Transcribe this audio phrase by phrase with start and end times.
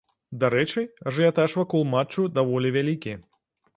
[0.43, 0.81] Дарэчы,
[1.11, 3.13] ажыятаж вакол матчу даволі вялікі.